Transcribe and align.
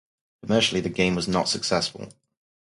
Commercially, 0.41 0.81
the 0.81 0.89
game 0.89 1.13
was 1.13 1.27
not 1.27 1.47
successful. 1.47 2.09